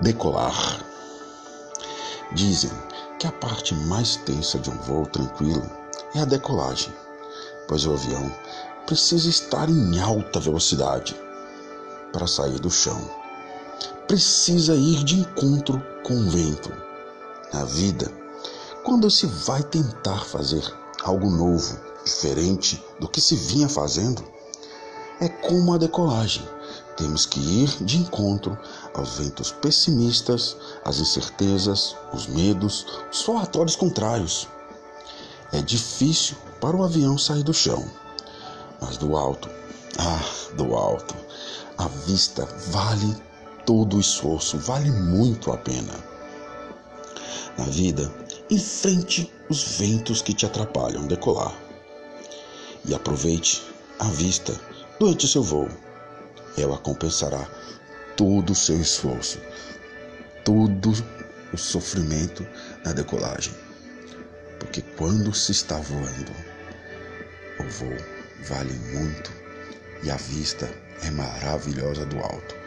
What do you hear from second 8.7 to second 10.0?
precisa estar em